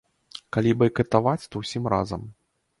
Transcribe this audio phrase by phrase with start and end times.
[0.57, 2.29] Калі байкатаваць, то ўсім разам.